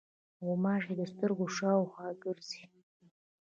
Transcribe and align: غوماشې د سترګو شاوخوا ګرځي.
غوماشې 0.45 0.93
د 0.97 1.01
سترګو 1.11 1.45
شاوخوا 1.57 2.07
ګرځي. 2.23 2.63